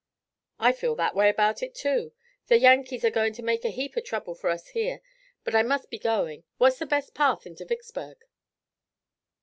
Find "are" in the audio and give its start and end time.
3.05-3.11